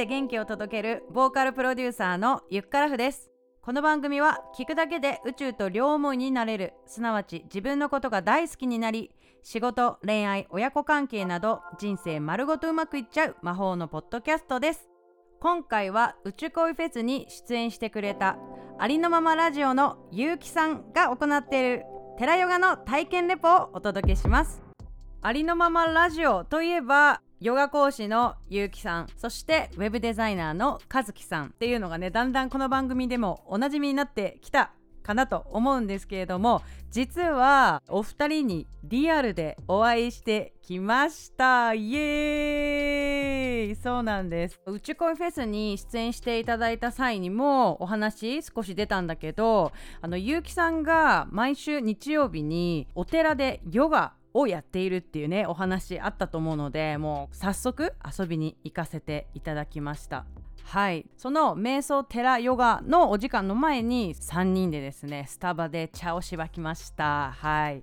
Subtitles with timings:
[0.00, 3.30] で元気を届けるボーカルプロデューサーのゆっからふです。
[3.60, 9.10] この番組は聞くだけで宇宙と両思いになれるすなわち自分のことが大好きになり
[9.42, 14.88] 仕事恋愛親子関係など人生丸ごとうまくいっちゃう魔法のポッドキャストです。
[15.38, 18.38] 今回は宇宙恋フェスに出演してくれた
[18.78, 21.84] ありのままラジオのゆうきさんが行っている
[22.16, 24.62] 寺ヨガの体験レポをお届けします。
[25.20, 41.72] ありのままラジオといえばヨガ講師のゆうきさんそしてウェブデザイナーのかずきさんっていうのがねだんだんこの番組でもおなじみになってきたかなと思うんですけれども実はお二人にリアルでお会いしてきました。
[41.72, 43.76] イエーイ。
[43.76, 44.60] そうなんです。
[44.66, 60.24] 宇宙恋フェスに出演していただいた際にもお話少し出たんだけどあのゆうきさんが毎週日曜日にお寺でヨガをやっているっていうねお話あったと思うのでもう早速遊びに行かせていただきました。
[60.64, 61.06] はい。
[61.16, 67.32] その瞑想寺ヨガのお時間の前に3人でですねスタバで茶をしばきました。
[67.32, 67.82] はい。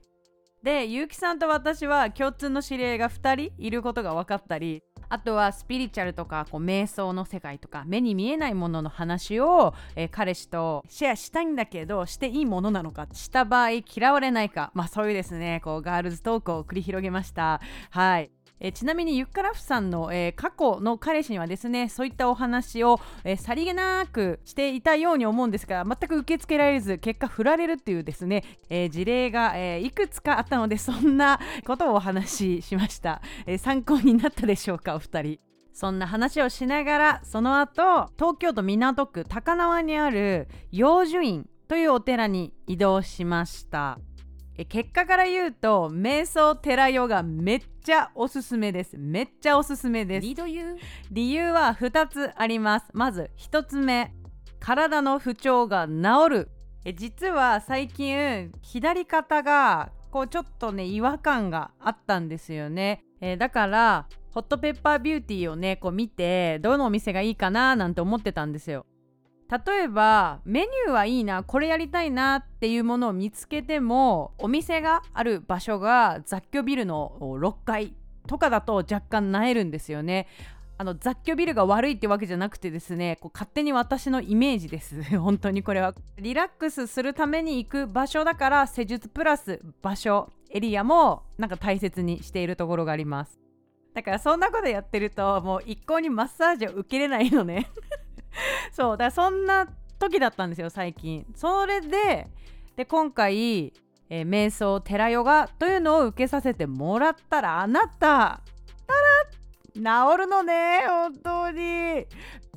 [0.63, 14.71] で結城さんと私は共通の知り合いが2人いることが分かったりあとはスピリチュアルとかこう瞑想の世界とか目に見えないものの話を、えー、彼氏とシェアしたいんだけどしていいものなのかした場合嫌われないか。
[14.73, 17.61] まあそういうですねこうガールズトークを繰り広げました。
[17.89, 18.36] はい。
[18.59, 35.39] えちなみにユッカラフさんの、えー、過去の彼氏にはですねそういったお話を、えー、さりげなくしていたように思うんですが全く受け付けられず結果振られるっていうですね、えー、事例が、えいくつかあったのでそんなことをお話ししました、え参考になったでしょうかお二人。
[35.73, 43.99] そんな話をしながらその後東京都港区高輪にある養寿院というお寺に移動しました。
[44.69, 48.97] 結果から言うと瞑想寺ヨガめっちゃおすすめです。
[48.97, 50.27] めっちゃおすすめです。
[51.09, 51.53] 理由？
[51.53, 52.87] は2つあります。
[52.91, 54.13] まず1つ目
[54.59, 56.51] 体の不調が治る。
[56.83, 68.85] え実は最近左肩がこうちょっとね違和感があったんですよね、えだからホットペッパービューティーをねこう見てどのお店がいいかななんて思ってたんですよ
[69.49, 77.93] 例えばメニューはいいなこれやりたいなっていうものを見つけてもお店がある場所が雑居ビルの6階
[78.27, 80.27] とかだと若干なえるんですよね。
[80.79, 85.01] あの雑居ビルが悪いってわけじゃなくてですねこう勝手に私のイメージです。
[85.17, 85.95] 本当にこれは。
[86.17, 93.39] リラックスするために行く場所だから施術プラス場所エリアもなんか大切にしているところがあります。
[93.93, 97.71] だからそんなことやってるともう一向にマッサージを受けれないのね。
[98.71, 99.67] そうだそんな
[99.99, 101.25] 時だったんですよ最近。
[101.35, 102.27] それで
[102.75, 103.73] で今回、
[104.09, 108.93] えー、瞑想寺ヨガというのを受けさせてもらったらあなたた
[109.81, 112.05] ら治るのね本当に。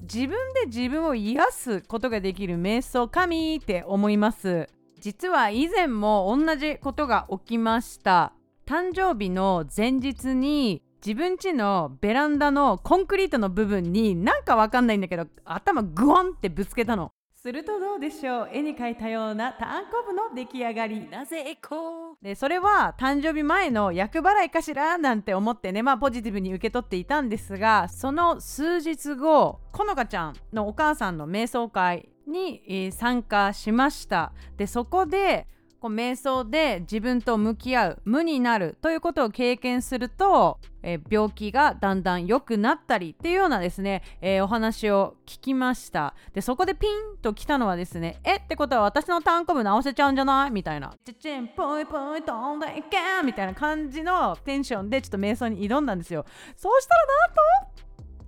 [0.03, 4.67] 自分で自分を癒すことができる瞑想神って思います。
[4.99, 8.33] 実は以前も同じことが起きました。
[8.67, 17.11] 誕生日の前日に自分家のベランダのコンクリートの部分になんかわかんないんだけど頭グワンってぶつけたの。
[17.43, 18.51] するとどうでしょう？
[18.53, 21.09] 絵に描いたようなタンコブの出来上がり。
[21.09, 34.33] なぜエコーでそれは誕生日前の厄払いかしらなんて思ってねまあポジティブに受け取っていたんですがその数日後このかちゃんのお母さんの瞑想会に、えー、参加しました。
[34.59, 35.47] でそこで
[35.81, 46.15] こう瞑想で自分と向き合う無になるということを経験すると、えー、病気がだんだん良くなったりっていうようなですね、えー、お話を聞きました。
[46.35, 50.51] でそこでピンときたのはですねえってことは私の単行部直せちゃうんじゃない？
[50.51, 50.93] みたいな。
[51.05, 56.27] チチンポイポイトンでいけみたいな感じのテンションでちょっと瞑想に挑んだんですよ。
[56.57, 57.41] そうしたらなんと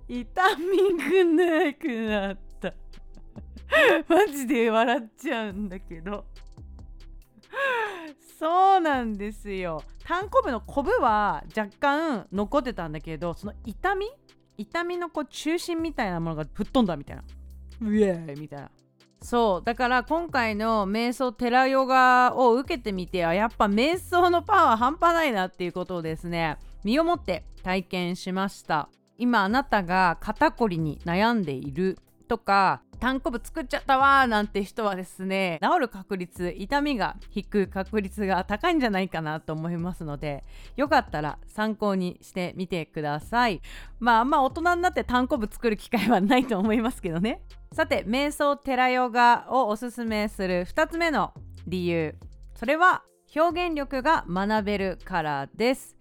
[0.07, 2.73] 痛みがなくなった。
[4.07, 6.25] マジで笑っちゃうんだけど。
[8.43, 9.81] そうなんですよ。
[10.03, 14.07] 単コブのコブは若干残ってたんだけどその痛み？
[14.57, 17.23] 痛みのこう中心みたいなものが吹っ飛んだみたいな。
[17.81, 18.37] ウェー。
[18.37, 18.69] イみたいな。
[19.21, 19.65] そう。
[19.65, 28.89] だから今回の瞑想テラヨガを受けてみてあやっぱ瞑想のパワー半端ないなっていうことをですね身をもって体験しました。
[29.17, 40.43] 今あなたが肩こりに悩んでいるとか単行部作っちゃったわなんて人はですね治る確率痛みが引く確率が高いんじゃないかなと思いますので
[40.77, 43.61] よかったら参考にしてみてください。
[43.99, 47.41] まああんま大人になって単行部作る機会はないと思いますけどね。
[47.73, 51.33] さて瞑想テラヨガをおすすめする2つ目の
[51.67, 52.15] 理由。
[52.55, 53.03] それは
[53.35, 55.97] 表現力が学べるからです。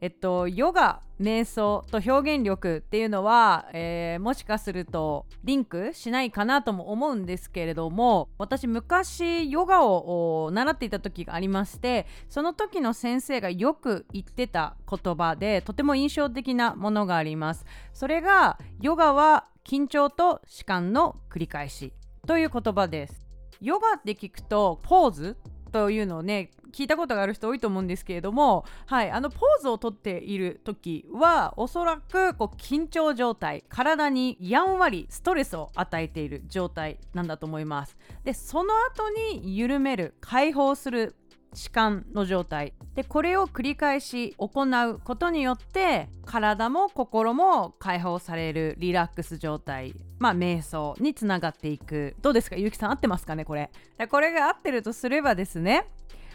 [0.00, 17.64] えっと、ヨガ瞑想と表現力っていうのは、えー、もしかするとリンクしないかなとも思うんですけれども私昔ヨガを習っていた時がありましてその時の先生がよく言ってた言葉でとても印象的なものがあります。
[17.92, 21.92] それがヨガは緊張と弛緩の繰り返し
[22.26, 23.26] という言葉です。
[23.60, 25.36] ヨガって聞くとポーズ
[25.68, 37.96] というのをね聞いたことがある人多いと思うんですけれども、はい、あのポーズをとっている時はおそらくこう緊張状態体にやんわりストレスを与えている状態なんだと思います。
[38.24, 41.16] でその後に緩める解放する
[41.54, 42.74] 弛緩の状態。
[42.94, 49.94] でこれを繰り返し行うことによって体も心も解放されるリラックス状態。
[50.18, 52.16] まあ瞑想につながっていく。
[52.20, 52.56] どうですか？
[52.56, 53.44] ゆうきさん合ってますかね？
[53.44, 53.70] これ。
[54.10, 55.86] これが合ってるとすればですね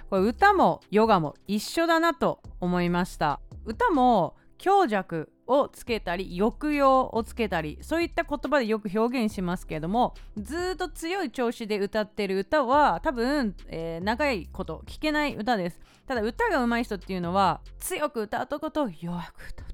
[0.10, 3.42] これ歌もヨガも一緒だなと思いました。
[3.66, 19.73] 歌も強弱をつけたり抑揚をつけたりそういった言葉でよく表現しますけれどもずっと強い調子で歌ってる歌は多分、えー、長いこと聴けない歌ですただ歌が上手い人っていうのは強く歌うとこと弱く歌う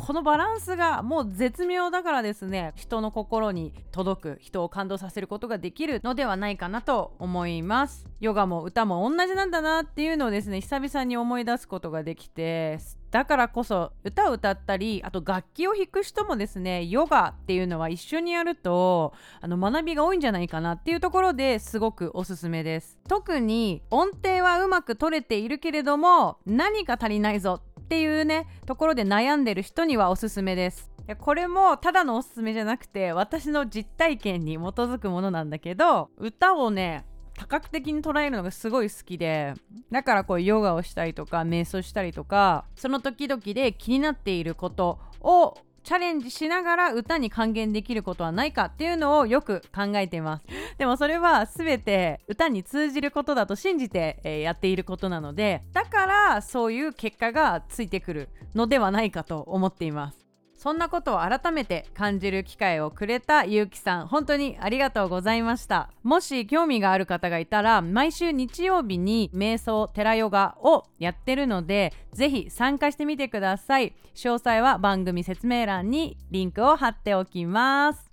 [0.00, 8.06] このバランスがもう絶妙だからですね人の心に届く人を感動させることができるのではないかなと思います。
[8.20, 12.78] ヨガも歌も同じなんだなっていうのをですね久々に思い出すことができて
[13.10, 22.98] だからこそ歌を歌ったりあと楽器を弾く人もですねヨガっていうのは一緒にやるとあの学びが多いんじゃないかなっていうところですごくおすすめです。
[23.08, 30.88] 特に音程はうまく取れているけれども何か足りないぞっていうねところで悩んでる人にはおすすめです。
[31.18, 37.04] これもただのおすすめじゃなくて私の実体験に基づくものなんだけど歌をね
[37.36, 39.54] 多角的に捉えるのがすごい好きで
[39.90, 50.44] だからこうヨガをしたりとか瞑想したりとかその時々で気になっていることをチャレンジしながら歌に還元できることはないかっていうのをよく考えています。
[50.78, 60.19] でもそれは全て歌に通じることだと信じて、えー、やっていることなのでだからそういう結果がついてくるのではないかと思っています。
[60.62, 65.88] そんなことを改めて感じる機会をくれたゆうきさん本当にありがとうございました。
[66.02, 73.94] もし興味がある方がいたら毎週日曜日に瞑想寺ヨガをやってるのでぜひ参加してみてください。
[74.14, 78.10] 詳細は番組説明欄にリンクを貼っておきます。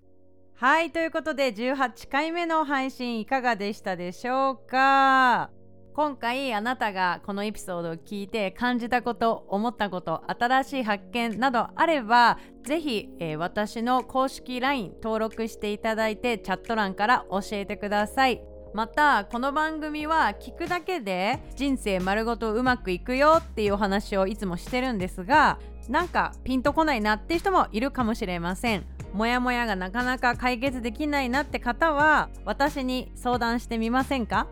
[0.55, 5.49] はいということで18回目の配信いかがでしたでしょうか？
[5.97, 18.43] 今回あなたがこのエピソードを聞いて感じたこと思ったこと新しい発見などあればぜひ、えー、私の公式 LINE 登録していただいてチャット欄から教えてください。
[18.75, 25.57] またこの番組は聞くだけで人生丸ごとうまくいくよっていうお話をいつもしてるんですが
[25.89, 28.85] なんかピンとこないなって人もいるかもしれません。
[29.13, 34.45] モヤモヤがなかなか解決できないなって方は私に相談してみませんか？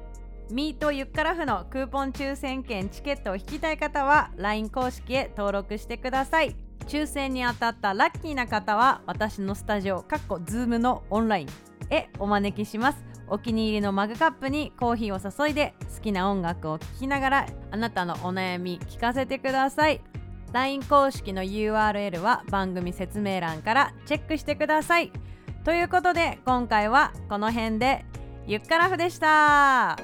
[0.52, 6.56] ミートユッカラフのクーポン抽選券チケットを引きたい方は LINE 公式へ登録してください。
[6.88, 11.48] 抽選に当たったラッキーな方は私のスタジオかっこ Zoom のオンライン
[11.90, 13.04] へお招きします。
[13.28, 20.02] お気に入りのマグカップにコーヒーを注いで好きな音楽を聴きながらあなたのお悩み聞かせてください。
[20.54, 25.12] LINE 公式の URL は番組説明欄からチェックしてください。
[25.64, 28.06] ということで今回はこの辺で
[28.46, 29.98] ゆっからふでした。